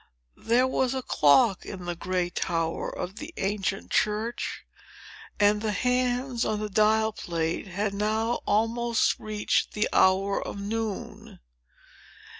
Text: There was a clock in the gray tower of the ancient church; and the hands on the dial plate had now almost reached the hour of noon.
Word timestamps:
There 0.47 0.65
was 0.65 0.95
a 0.95 1.03
clock 1.03 1.63
in 1.63 1.85
the 1.85 1.95
gray 1.95 2.31
tower 2.31 2.89
of 2.89 3.17
the 3.17 3.35
ancient 3.37 3.91
church; 3.91 4.65
and 5.39 5.61
the 5.61 5.73
hands 5.73 6.43
on 6.43 6.59
the 6.59 6.69
dial 6.71 7.13
plate 7.13 7.67
had 7.67 7.93
now 7.93 8.39
almost 8.47 9.19
reached 9.19 9.73
the 9.73 9.87
hour 9.93 10.41
of 10.41 10.59
noon. 10.59 11.39